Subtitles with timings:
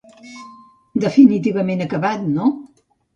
[1.03, 2.49] Definitivament acabat, no?